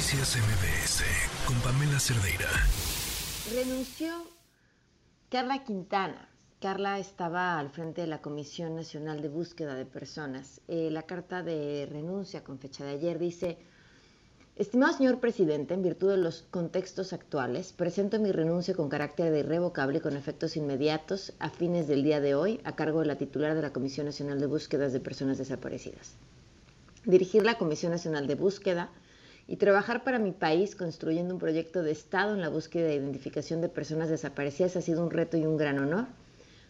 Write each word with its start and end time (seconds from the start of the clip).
Noticias 0.00 0.38
MBS 0.38 1.02
con 1.46 1.60
Pamela 1.60 2.00
Cerdeira. 2.00 2.48
Renunció 3.52 4.10
Carla 5.28 5.62
Quintana. 5.62 6.26
Carla 6.58 6.98
estaba 6.98 7.58
al 7.58 7.68
frente 7.68 8.00
de 8.00 8.06
la 8.06 8.22
Comisión 8.22 8.74
Nacional 8.74 9.20
de 9.20 9.28
Búsqueda 9.28 9.74
de 9.74 9.84
Personas. 9.84 10.62
Eh, 10.68 10.88
la 10.90 11.02
carta 11.02 11.42
de 11.42 11.86
renuncia 11.90 12.42
con 12.42 12.58
fecha 12.58 12.82
de 12.82 12.92
ayer 12.92 13.18
dice, 13.18 13.58
Estimado 14.56 14.96
señor 14.96 15.20
presidente, 15.20 15.74
en 15.74 15.82
virtud 15.82 16.12
de 16.12 16.16
los 16.16 16.46
contextos 16.50 17.12
actuales, 17.12 17.74
presento 17.74 18.18
mi 18.18 18.32
renuncia 18.32 18.72
con 18.72 18.88
carácter 18.88 19.30
de 19.30 19.40
irrevocable 19.40 19.98
y 19.98 20.00
con 20.00 20.16
efectos 20.16 20.56
inmediatos 20.56 21.34
a 21.40 21.50
fines 21.50 21.88
del 21.88 22.04
día 22.04 22.20
de 22.20 22.34
hoy 22.34 22.62
a 22.64 22.74
cargo 22.74 23.00
de 23.00 23.06
la 23.06 23.18
titular 23.18 23.54
de 23.54 23.60
la 23.60 23.74
Comisión 23.74 24.06
Nacional 24.06 24.40
de 24.40 24.46
Búsquedas 24.46 24.94
de 24.94 25.00
Personas 25.00 25.36
Desaparecidas. 25.36 26.14
Dirigir 27.04 27.44
la 27.44 27.58
Comisión 27.58 27.92
Nacional 27.92 28.26
de 28.26 28.36
Búsqueda 28.36 28.90
y 29.50 29.56
trabajar 29.56 30.04
para 30.04 30.20
mi 30.20 30.30
país 30.30 30.76
construyendo 30.76 31.34
un 31.34 31.40
proyecto 31.40 31.82
de 31.82 31.90
Estado 31.90 32.34
en 32.34 32.40
la 32.40 32.48
búsqueda 32.48 32.88
e 32.88 32.94
identificación 32.94 33.60
de 33.60 33.68
personas 33.68 34.08
desaparecidas 34.08 34.76
ha 34.76 34.80
sido 34.80 35.02
un 35.02 35.10
reto 35.10 35.36
y 35.36 35.44
un 35.44 35.56
gran 35.56 35.80
honor. 35.80 36.06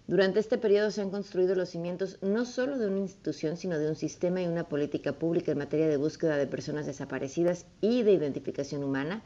Durante 0.06 0.40
este 0.40 0.56
periodo 0.56 0.90
se 0.90 1.02
han 1.02 1.10
construido 1.10 1.54
los 1.54 1.68
cimientos 1.68 2.16
no 2.22 2.46
solo 2.46 2.78
de 2.78 2.86
una 2.86 3.00
institución, 3.00 3.58
sino 3.58 3.78
de 3.78 3.86
un 3.86 3.96
sistema 3.96 4.40
y 4.40 4.46
una 4.46 4.64
política 4.64 5.12
pública 5.12 5.52
en 5.52 5.58
materia 5.58 5.88
de 5.88 5.98
búsqueda 5.98 6.38
de 6.38 6.46
personas 6.46 6.86
desaparecidas 6.86 7.66
y 7.82 8.02
de 8.02 8.12
identificación 8.12 8.82
humana, 8.82 9.20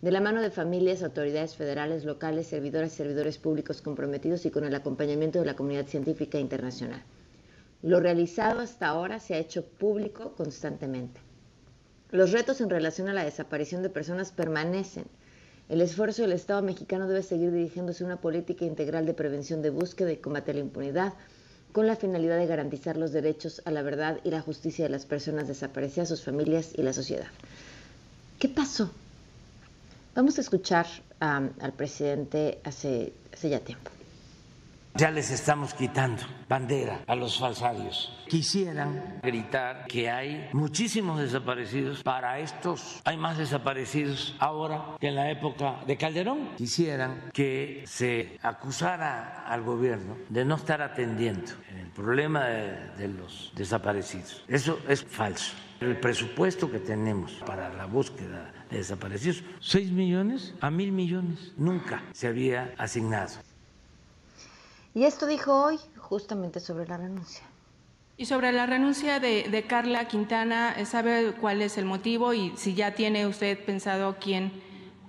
de 0.00 0.10
la 0.10 0.22
mano 0.22 0.40
de 0.40 0.50
familias, 0.50 1.02
autoridades 1.02 1.54
federales, 1.54 2.06
locales, 2.06 2.46
servidoras 2.46 2.94
y 2.94 2.96
servidores 2.96 3.36
públicos 3.36 3.82
comprometidos 3.82 4.46
y 4.46 4.50
con 4.50 4.64
el 4.64 4.74
acompañamiento 4.74 5.38
de 5.38 5.44
la 5.44 5.54
comunidad 5.54 5.86
científica 5.86 6.38
internacional. 6.38 7.02
Lo 7.82 8.00
realizado 8.00 8.60
hasta 8.60 8.86
ahora 8.86 9.20
se 9.20 9.34
ha 9.34 9.38
hecho 9.38 9.66
público 9.66 10.32
constantemente. 10.34 11.20
Los 12.10 12.32
retos 12.32 12.60
en 12.60 12.70
relación 12.70 13.08
a 13.08 13.14
la 13.14 13.24
desaparición 13.24 13.82
de 13.82 13.90
personas 13.90 14.32
permanecen 14.32 15.04
el 15.68 15.80
esfuerzo 15.80 16.22
del 16.22 16.32
Estado 16.32 16.62
mexicano 16.62 17.08
debe 17.08 17.24
seguir 17.24 17.50
dirigiéndose 17.50 18.04
a 18.04 18.06
una 18.06 18.20
política 18.20 18.64
integral 18.64 19.04
de 19.04 19.14
prevención 19.14 19.62
de 19.62 19.70
búsqueda 19.70 20.12
y 20.12 20.16
combate 20.16 20.52
a 20.52 20.54
la 20.54 20.60
impunidad, 20.60 21.14
con 21.72 21.88
la 21.88 21.96
finalidad 21.96 22.38
de 22.38 22.46
garantizar 22.46 22.96
los 22.96 23.10
derechos 23.10 23.62
a 23.64 23.72
la 23.72 23.82
verdad 23.82 24.20
y 24.22 24.30
la 24.30 24.40
justicia 24.40 24.84
de 24.84 24.90
las 24.90 25.06
personas 25.06 25.48
desaparecidas, 25.48 26.08
sus 26.08 26.22
familias 26.22 26.70
y 26.76 26.82
la 26.82 26.92
sociedad. 26.92 27.26
¿Qué 28.38 28.48
pasó? 28.48 28.90
Vamos 30.14 30.38
a 30.38 30.42
escuchar 30.42 30.86
al 31.18 31.72
presidente 31.76 32.60
hace, 32.62 33.12
hace 33.32 33.48
ya 33.50 33.58
tiempo. 33.58 33.90
Ya 34.96 35.10
les 35.10 35.30
estamos 35.30 35.74
quitando 35.74 36.22
bandera 36.48 37.00
a 37.06 37.14
los 37.14 37.38
falsarios. 37.38 38.10
Quisieran 38.28 39.20
gritar 39.22 39.86
que 39.88 40.08
hay 40.08 40.48
muchísimos 40.54 41.20
desaparecidos. 41.20 42.02
Para 42.02 42.38
estos 42.38 43.02
hay 43.04 43.18
más 43.18 43.36
desaparecidos 43.36 44.34
ahora 44.38 44.96
que 44.98 45.08
en 45.08 45.16
la 45.16 45.30
época 45.30 45.80
de 45.86 45.98
Calderón. 45.98 46.48
Quisieran 46.56 47.28
que 47.34 47.84
se 47.86 48.38
acusara 48.42 49.44
al 49.46 49.62
gobierno 49.64 50.16
de 50.30 50.46
no 50.46 50.54
estar 50.54 50.80
atendiendo 50.80 51.52
el 51.78 51.88
problema 51.88 52.46
de, 52.46 52.88
de 52.96 53.08
los 53.08 53.52
desaparecidos. 53.54 54.44
Eso 54.48 54.78
es 54.88 55.04
falso. 55.04 55.54
El 55.78 56.00
presupuesto 56.00 56.70
que 56.70 56.78
tenemos 56.78 57.32
para 57.44 57.68
la 57.68 57.84
búsqueda 57.84 58.50
de 58.70 58.78
desaparecidos, 58.78 59.44
6 59.60 59.92
millones 59.92 60.54
a 60.62 60.70
mil 60.70 60.90
millones, 60.90 61.52
nunca 61.58 62.02
se 62.12 62.28
había 62.28 62.72
asignado. 62.78 63.34
Y 64.96 65.04
esto 65.04 65.26
dijo 65.26 65.52
hoy 65.52 65.78
justamente 65.98 66.58
sobre 66.58 66.88
la 66.88 66.96
renuncia. 66.96 67.44
Y 68.16 68.24
sobre 68.24 68.50
la 68.50 68.64
renuncia 68.64 69.20
de, 69.20 69.64
Carla 69.68 70.08
Quintana, 70.08 70.74
¿sabe 70.86 71.34
cuál 71.38 71.60
es 71.60 71.76
el 71.76 71.84
motivo 71.84 72.32
y 72.32 72.54
si 72.56 72.72
ya 72.72 72.94
tiene 72.94 73.26
usted 73.26 73.62
pensado 73.62 74.16
quién 74.18 74.52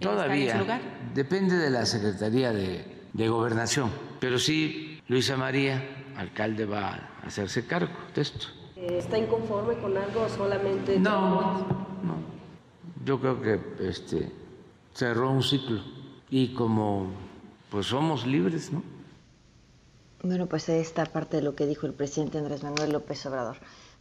Todavía, 0.01 0.43
en 0.43 0.51
su 0.51 0.57
lugar? 0.57 0.81
Depende 1.13 1.55
de 1.55 1.69
la 1.69 1.85
Secretaría 1.85 2.51
de, 2.51 2.83
de 3.13 3.29
Gobernación, 3.29 3.89
pero 4.19 4.37
sí, 4.37 5.01
Luisa 5.07 5.37
María, 5.37 5.81
alcalde, 6.17 6.65
va 6.65 6.89
a 6.89 7.27
hacerse 7.27 7.65
cargo 7.65 7.93
de 8.13 8.23
esto. 8.23 8.47
¿Está 8.75 9.17
inconforme 9.17 9.75
con 9.75 9.95
algo 9.95 10.23
o 10.23 10.27
solamente.? 10.29 10.99
No, 10.99 11.59
no. 12.03 12.17
Yo 13.05 13.21
creo 13.21 13.41
que 13.41 13.61
este, 13.87 14.33
cerró 14.93 15.31
un 15.31 15.43
ciclo 15.43 15.81
y 16.29 16.53
como 16.53 17.07
pues 17.71 17.85
somos 17.85 18.27
libres, 18.27 18.69
¿no? 18.73 18.96
Bueno, 20.27 20.47
pues 20.47 20.67
esta 20.67 21.05
parte 21.05 21.37
de 21.37 21.43
lo 21.43 21.55
que 21.55 21.65
dijo 21.65 21.85
el 21.87 21.93
presidente 21.93 22.37
Andrés 22.37 22.61
Manuel 22.61 22.91
López 22.91 23.25
Obrador. 23.25 23.55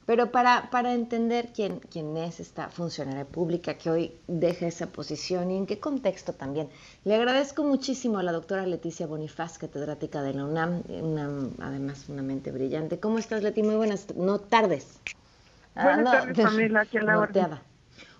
Pero 0.07 0.33
para, 0.33 0.71
para 0.71 0.93
entender 0.93 1.51
quién, 1.55 1.79
quién 1.79 2.17
es 2.17 2.41
esta 2.41 2.69
funcionaria 2.69 3.25
pública 3.25 3.75
que 3.75 3.91
hoy 3.91 4.13
deja 4.27 4.67
esa 4.67 4.89
posición 4.89 5.53
y 5.53 5.57
en 5.57 5.67
qué 5.67 5.79
contexto 5.79 6.33
también, 6.33 6.69
le 7.05 7.15
agradezco 7.15 7.63
muchísimo 7.63 8.19
a 8.19 8.25
la 8.25 8.33
doctora 8.33 8.67
Leticia 8.67 9.07
Bonifaz, 9.07 9.57
catedrática 9.57 10.21
de 10.23 10.35
la 10.35 10.45
UNAM, 10.47 10.83
además 11.61 12.09
una 12.09 12.23
mente 12.23 12.51
brillante. 12.51 12.99
¿Cómo 12.99 13.21
estás, 13.21 13.45
Leti? 13.45 13.63
Muy 13.63 13.77
buenas 13.77 14.13
no, 14.17 14.41
tardes. 14.41 14.99
Buenas 15.77 16.13
ah, 16.13 16.19
tardes, 16.19 16.39
Pamela, 16.45 16.81
aquí 16.81 16.97
en 16.97 17.07
la 17.07 17.63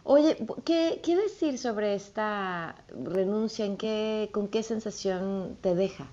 Oye, 0.05 0.37
¿qué, 0.65 1.01
¿qué 1.03 1.17
decir 1.17 1.59
sobre 1.59 1.97
esta 1.97 2.77
renuncia? 3.03 3.65
¿En 3.65 3.77
qué, 3.77 4.31
¿Con 4.33 4.47
qué 4.47 4.63
sensación 4.63 5.57
te 5.61 5.75
deja? 5.75 6.07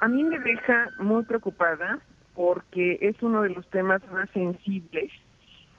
A 0.00 0.08
mí 0.08 0.24
me 0.24 0.38
deja 0.38 0.90
muy 0.98 1.24
preocupada 1.24 2.00
porque 2.34 2.98
es 3.00 3.20
uno 3.22 3.42
de 3.42 3.50
los 3.50 3.66
temas 3.70 4.02
más 4.12 4.28
sensibles. 4.30 5.10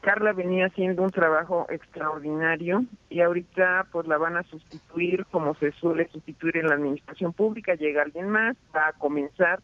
Carla 0.02 0.34
venía 0.34 0.68
haciendo 0.68 1.04
un 1.04 1.12
trabajo 1.12 1.68
extraordinario 1.70 2.86
y 3.10 3.22
ahorita 3.22 3.88
pues 3.92 4.08
la 4.08 4.18
van 4.18 4.38
a 4.38 4.44
sustituir 4.44 5.26
como 5.32 5.56
se 5.56 5.72
suele 5.74 6.08
sustituir 6.10 6.58
en 6.58 6.68
la 6.68 6.76
administración 6.76 7.34
pública, 7.34 7.76
llega 7.76 8.04
alguien 8.04 8.30
más, 8.30 8.56
va 8.76 8.88
a 8.88 8.94
comenzar 8.94 9.60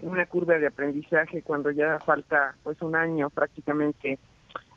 una 0.00 0.26
curva 0.26 0.58
de 0.58 0.66
aprendizaje 0.66 1.42
cuando 1.42 1.70
ya 1.70 1.98
falta 2.00 2.54
pues 2.62 2.80
un 2.82 2.94
año 2.94 3.30
prácticamente 3.30 4.18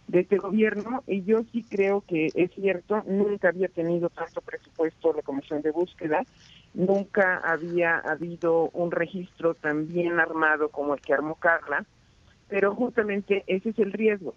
de 0.10 0.22
este 0.22 0.38
gobierno 0.38 1.04
y 1.06 1.24
yo 1.24 1.44
sí 1.52 1.64
creo 1.70 2.02
que 2.02 2.30
es 2.34 2.52
cierto, 2.56 3.04
nunca 3.06 3.50
había 3.50 3.68
tenido 3.68 4.10
tanto 4.10 4.42
presupuesto 4.42 5.14
la 5.14 5.22
Comisión 5.22 5.62
de 5.62 5.70
Búsqueda, 5.70 6.24
nunca 6.74 7.38
había 7.46 8.00
habido 8.00 8.70
un 8.74 8.90
registro 8.90 9.54
tan 9.54 9.88
bien 9.88 10.20
armado 10.20 10.70
como 10.70 10.96
el 10.96 11.02
que 11.02 11.14
armó 11.14 11.36
Carla, 11.36 11.86
pero 12.48 12.74
justamente 12.74 13.44
ese 13.46 13.70
es 13.70 13.78
el 13.78 13.94
riesgo. 13.94 14.34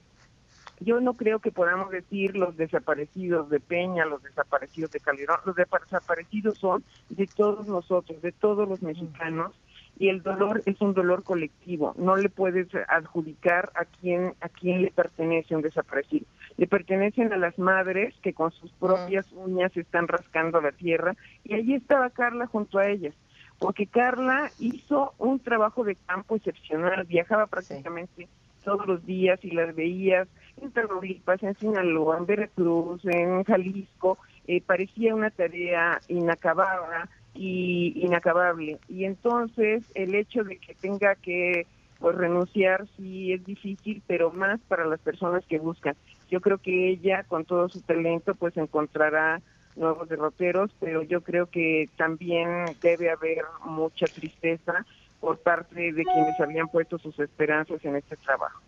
Yo 0.81 1.01
no 1.01 1.15
creo 1.15 1.39
que 1.39 1.53
podamos 1.53 1.91
decir 1.91 2.37
los 2.37 2.55
desaparecidos 2.57 3.49
de 3.49 3.61
Peña, 3.61 4.05
los 4.05 4.23
desaparecidos 4.23 4.91
de 4.91 5.01
Calderón, 5.01 5.39
los 5.47 5.57
desaparecidos 5.57 6.59
son 6.59 6.85
de 7.09 7.27
todos 7.27 7.67
nosotros, 7.67 8.21
de 8.21 8.33
todos 8.33 8.69
los 8.69 8.83
mexicanos 8.83 9.55
y 10.03 10.09
el 10.09 10.21
dolor 10.21 10.65
es 10.67 10.81
un 10.81 10.95
dolor 10.95 11.23
colectivo. 11.23 11.95
No 11.97 12.17
le 12.17 12.29
puedes 12.29 12.67
adjudicar 12.89 13.71
a 13.77 13.85
quién 13.85 14.35
a 14.41 14.49
quién 14.49 14.83
le 14.83 14.91
pertenece 14.91 15.55
un 15.55 15.63
desaparecido. 15.63 16.27
Le 16.57 16.67
pertenecen 16.67 17.33
a 17.33 17.37
las 17.37 17.57
madres 17.57 18.13
que 18.21 18.33
con 18.33 18.51
sus 18.51 18.73
propias 18.73 19.31
uñas 19.31 19.71
están 19.77 20.09
rascando 20.09 20.61
la 20.61 20.73
tierra 20.73 21.15
y 21.45 21.55
allí 21.55 21.75
estaba 21.75 22.11
Carla 22.11 22.49
junto 22.49 22.81
a 22.81 22.89
ellas. 22.89 23.15
Porque 23.61 23.87
Carla 23.87 24.51
hizo 24.59 25.15
un 25.19 25.39
trabajo 25.39 25.85
de 25.85 25.95
campo 25.95 26.35
excepcional, 26.35 27.05
viajaba 27.05 27.47
prácticamente 27.47 28.27
todos 28.65 28.85
los 28.89 29.07
días 29.07 29.39
y 29.45 29.53
las 29.53 29.73
veías 29.73 30.27
en 30.61 30.73
Tamaulipas, 30.73 31.41
en 31.45 31.55
Sinaloa, 31.55 32.19
en 32.19 32.27
Veracruz, 32.27 33.05
en 33.05 33.45
Jalisco, 33.45 34.19
eh, 34.49 34.61
parecía 34.61 35.15
una 35.15 35.31
tarea 35.31 36.01
inacabada, 36.09 37.09
y 37.35 37.93
inacabable. 37.97 38.79
Y 38.89 39.05
entonces 39.05 39.83
el 39.95 40.15
hecho 40.15 40.45
de 40.45 40.59
que 40.59 40.75
tenga 40.75 41.15
que 41.15 41.67
pues, 41.99 42.17
renunciar 42.17 42.87
sí 42.97 43.33
es 43.33 43.45
difícil, 43.45 44.03
pero 44.07 44.33
más 44.33 44.61
para 44.69 44.85
las 44.87 45.01
personas 45.01 45.45
que 45.47 45.59
buscan. 45.59 45.95
Yo 46.31 46.41
creo 46.41 46.59
que 46.59 46.89
ella, 46.89 47.25
con 47.25 47.45
todo 47.45 47.69
su 47.69 47.81
talento, 47.81 48.35
pues 48.35 48.57
encontrará 48.57 49.41
nuevos 49.77 50.09
derroteros, 50.09 50.71
pero 50.81 51.03
yo 51.03 51.23
creo 51.23 51.47
que 51.47 51.89
también 51.97 52.77
debe 52.81 53.11
haber 53.11 53.45
mucha 53.65 54.07
tristeza 54.07 54.85
por 55.21 55.39
parte 55.39 55.93
de 55.93 56.05
quienes 56.05 56.41
habían 56.41 56.69
puesto 56.69 56.99
sus 56.99 57.19
esperanzas 57.19 57.83
en 57.85 57.97
este 57.97 58.17
trabajo. 58.17 58.61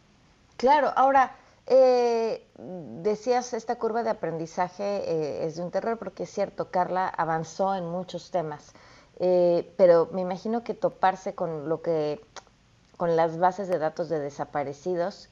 Claro, 0.57 0.93
ahora, 0.97 1.35
eh, 1.67 2.47
decías, 2.57 3.55
esta 3.55 3.77
curva 3.77 4.03
de 4.03 4.11
aprendizaje 4.11 4.85
eh, 4.85 5.47
es 5.47 5.57
de 5.57 5.63
un 5.63 5.71
terror, 5.71 5.99
porque 5.99 6.25
es 6.25 6.31
cierto, 6.31 6.71
Carla 6.71 7.09
avanzó 7.09 7.75
en 7.75 7.87
muchos 7.87 8.31
temas, 8.31 8.73
eh, 9.19 9.73
pero 9.77 10.09
me 10.13 10.21
imagino 10.21 10.63
que 10.63 10.75
toparse 10.75 11.35
con 11.35 11.69
lo 11.69 11.81
que, 11.81 12.21
con 12.97 13.17
las 13.17 13.39
bases 13.39 13.69
de 13.69 13.79
datos 13.79 14.09
de 14.09 14.19
desaparecidos, 14.19 15.31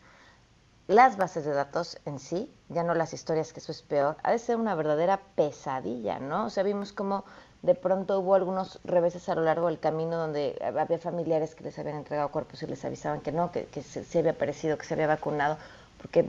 las 0.89 1.17
bases 1.17 1.45
de 1.45 1.53
datos 1.53 1.99
en 2.07 2.19
sí, 2.19 2.53
ya 2.69 2.83
no 2.83 2.95
las 2.95 3.13
historias, 3.13 3.53
que 3.53 3.61
eso 3.61 3.73
es 3.73 3.83
peor, 3.83 4.17
ha 4.23 4.33
de 4.33 4.39
ser 4.39 4.57
una 4.57 4.75
verdadera 4.75 5.21
pesadilla, 5.37 6.19
¿no? 6.19 6.47
O 6.47 6.51
sea, 6.51 6.63
vimos 6.63 6.93
como 6.93 7.25
de 7.63 7.77
pronto 7.77 8.19
hubo 8.19 8.35
algunos 8.35 8.81
reveses 8.83 9.29
a 9.29 9.37
lo 9.37 9.43
largo 9.43 9.69
del 9.69 9.79
camino 9.79 10.17
donde 10.17 10.61
había 10.65 10.99
familiares 10.99 11.55
que 11.55 11.63
les 11.63 11.79
habían 11.79 11.97
entregado 11.97 12.31
cuerpos 12.31 12.63
y 12.63 12.67
les 12.67 12.85
avisaban 12.85 13.21
que 13.21 13.31
no, 13.31 13.53
que, 13.53 13.69
se, 13.83 14.03
se 14.03 14.19
había 14.19 14.33
aparecido, 14.33 14.77
que 14.77 14.85
se 14.85 14.95
había 14.95 15.07
vacunado 15.07 15.59
porque 16.03 16.29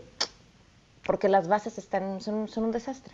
porque 1.05 1.27
las 1.27 1.49
bases 1.49 1.77
están 1.77 2.21
son, 2.21 2.47
son 2.47 2.65
un 2.65 2.71
desastre. 2.71 3.13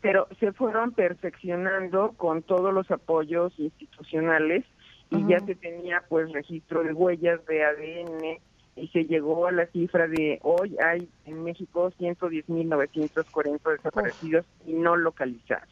Pero 0.00 0.28
se 0.38 0.52
fueron 0.52 0.92
perfeccionando 0.92 2.12
con 2.16 2.42
todos 2.42 2.72
los 2.72 2.88
apoyos 2.90 3.52
institucionales 3.58 4.64
y 5.10 5.26
ya 5.26 5.40
se 5.40 5.56
tenía 5.56 6.04
pues 6.08 6.30
registro 6.32 6.84
de 6.84 6.92
huellas 6.92 7.44
de 7.46 7.64
ADN 7.64 8.38
y 8.76 8.88
se 8.88 9.06
llegó 9.06 9.46
a 9.46 9.52
la 9.52 9.66
cifra 9.66 10.06
de 10.06 10.38
hoy 10.42 10.76
hay 10.84 11.08
en 11.24 11.42
México 11.42 11.90
110.940 11.98 13.70
desaparecidos 13.72 14.44
y 14.66 14.74
no 14.74 14.96
localizados. 14.96 15.68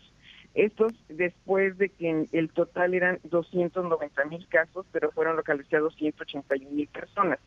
Estos 0.54 0.92
después 1.08 1.76
de 1.78 1.88
que 1.90 2.28
el 2.32 2.48
total 2.50 2.94
eran 2.94 3.18
290 3.24 4.24
mil 4.26 4.46
casos, 4.48 4.86
pero 4.92 5.10
fueron 5.10 5.36
localizados 5.36 5.94
181 5.96 6.70
mil 6.70 6.86
personas. 6.88 7.38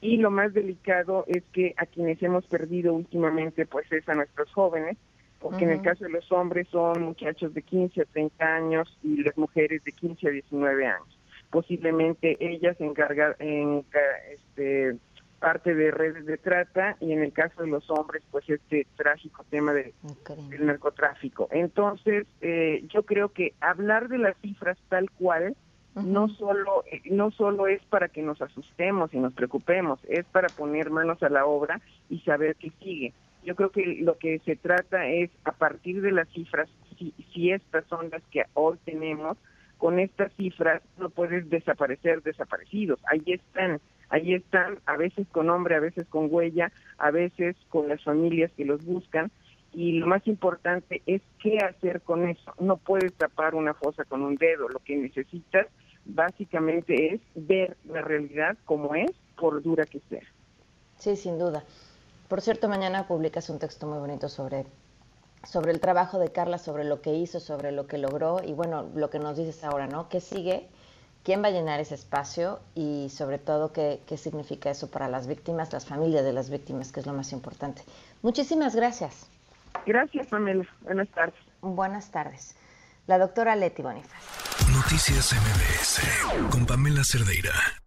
Y 0.00 0.18
lo 0.18 0.30
más 0.30 0.52
delicado 0.52 1.24
es 1.26 1.42
que 1.52 1.74
a 1.76 1.86
quienes 1.86 2.22
hemos 2.22 2.46
perdido 2.46 2.92
últimamente, 2.92 3.66
pues 3.66 3.90
es 3.90 4.08
a 4.08 4.14
nuestros 4.14 4.52
jóvenes, 4.52 4.96
porque 5.40 5.64
en 5.64 5.70
el 5.70 5.82
caso 5.82 6.04
de 6.04 6.10
los 6.10 6.30
hombres 6.32 6.66
son 6.68 7.02
muchachos 7.02 7.54
de 7.54 7.62
15 7.62 8.02
a 8.02 8.04
30 8.04 8.44
años 8.44 8.98
y 9.02 9.22
las 9.22 9.36
mujeres 9.36 9.82
de 9.84 9.92
15 9.92 10.28
a 10.28 10.30
19 10.30 10.86
años. 10.86 11.18
Posiblemente 11.50 12.36
ellas 12.40 12.76
encargan 12.80 13.34
en 13.38 13.84
este, 14.32 14.96
parte 15.38 15.74
de 15.74 15.90
redes 15.90 16.26
de 16.26 16.38
trata 16.38 16.96
y 17.00 17.12
en 17.12 17.22
el 17.22 17.32
caso 17.32 17.62
de 17.62 17.68
los 17.68 17.88
hombres, 17.90 18.22
pues 18.30 18.48
este 18.48 18.86
trágico 18.96 19.44
tema 19.48 19.72
de, 19.72 19.94
del 20.48 20.66
narcotráfico. 20.66 21.48
Entonces, 21.50 22.26
eh, 22.40 22.84
yo 22.88 23.04
creo 23.04 23.28
que 23.28 23.54
hablar 23.60 24.08
de 24.08 24.18
las 24.18 24.36
cifras 24.38 24.78
tal 24.88 25.10
cual 25.12 25.54
no 26.02 26.28
solo 26.28 26.84
eh, 26.90 27.00
no 27.06 27.30
solo 27.30 27.66
es 27.66 27.82
para 27.86 28.08
que 28.08 28.22
nos 28.22 28.40
asustemos 28.42 29.12
y 29.14 29.18
nos 29.18 29.32
preocupemos, 29.32 29.98
es 30.08 30.24
para 30.26 30.48
poner 30.48 30.90
manos 30.90 31.22
a 31.22 31.28
la 31.28 31.46
obra 31.46 31.80
y 32.10 32.18
saber 32.20 32.56
qué 32.56 32.70
sigue. 32.82 33.12
Yo 33.44 33.54
creo 33.54 33.70
que 33.70 33.98
lo 34.00 34.18
que 34.18 34.40
se 34.40 34.56
trata 34.56 35.06
es 35.06 35.30
a 35.44 35.52
partir 35.52 36.02
de 36.02 36.12
las 36.12 36.28
cifras, 36.28 36.68
si, 36.98 37.14
si 37.32 37.50
estas 37.52 37.84
son 37.86 38.10
las 38.10 38.22
que 38.24 38.44
hoy 38.54 38.76
tenemos, 38.84 39.38
con 39.78 39.98
estas 39.98 40.32
cifras 40.34 40.82
no 40.98 41.10
puedes 41.10 41.48
desaparecer 41.48 42.22
desaparecidos. 42.22 42.98
Ahí 43.10 43.22
están, 43.26 43.80
ahí 44.08 44.34
están, 44.34 44.78
a 44.86 44.96
veces 44.96 45.26
con 45.28 45.46
nombre, 45.46 45.76
a 45.76 45.80
veces 45.80 46.06
con 46.08 46.28
huella, 46.30 46.72
a 46.98 47.10
veces 47.10 47.56
con 47.68 47.88
las 47.88 48.02
familias 48.02 48.50
que 48.56 48.64
los 48.64 48.84
buscan. 48.84 49.30
Y 49.72 49.98
lo 49.98 50.06
más 50.06 50.26
importante 50.26 51.02
es 51.06 51.20
qué 51.38 51.58
hacer 51.58 52.00
con 52.00 52.28
eso. 52.28 52.54
No 52.58 52.78
puedes 52.78 53.12
tapar 53.14 53.54
una 53.54 53.74
fosa 53.74 54.04
con 54.04 54.22
un 54.22 54.36
dedo. 54.36 54.68
Lo 54.68 54.78
que 54.78 54.96
necesitas 54.96 55.66
básicamente 56.06 57.14
es 57.14 57.20
ver 57.34 57.76
la 57.84 58.02
realidad 58.02 58.56
como 58.64 58.94
es, 58.94 59.10
por 59.38 59.62
dura 59.62 59.84
que 59.84 60.00
sea. 60.08 60.22
Sí, 60.98 61.16
sin 61.16 61.38
duda. 61.38 61.64
Por 62.28 62.40
cierto, 62.40 62.68
mañana 62.68 63.06
publicas 63.06 63.50
un 63.50 63.58
texto 63.58 63.86
muy 63.86 63.98
bonito 63.98 64.28
sobre 64.28 64.66
sobre 65.46 65.70
el 65.70 65.80
trabajo 65.80 66.18
de 66.18 66.32
Carla, 66.32 66.58
sobre 66.58 66.84
lo 66.84 67.00
que 67.00 67.14
hizo, 67.14 67.40
sobre 67.40 67.72
lo 67.72 67.86
que 67.86 67.98
logró 67.98 68.40
y 68.44 68.52
bueno, 68.52 68.90
lo 68.94 69.10
que 69.10 69.18
nos 69.18 69.36
dices 69.36 69.62
ahora, 69.64 69.86
¿no? 69.86 70.08
¿Qué 70.08 70.20
sigue? 70.20 70.66
¿Quién 71.22 71.42
va 71.42 71.48
a 71.48 71.50
llenar 71.50 71.80
ese 71.80 71.94
espacio? 71.94 72.60
Y 72.74 73.08
sobre 73.10 73.38
todo, 73.38 73.72
¿qué, 73.72 74.00
qué 74.06 74.16
significa 74.16 74.70
eso 74.70 74.90
para 74.90 75.08
las 75.08 75.26
víctimas, 75.26 75.72
las 75.72 75.86
familias 75.86 76.24
de 76.24 76.32
las 76.32 76.50
víctimas, 76.50 76.92
que 76.92 77.00
es 77.00 77.06
lo 77.06 77.12
más 77.12 77.32
importante? 77.32 77.82
Muchísimas 78.22 78.76
gracias. 78.76 79.28
Gracias, 79.86 80.26
Pamela. 80.28 80.66
Buenas 80.82 81.08
tardes. 81.08 81.40
Buenas 81.60 82.10
tardes. 82.10 82.56
La 83.06 83.18
doctora 83.18 83.54
Leti 83.54 83.82
Bonifaz. 83.82 84.20
Noticias 84.72 85.32
MBS 85.32 86.50
con 86.50 86.66
Pamela 86.66 87.04
Cerdeira. 87.04 87.85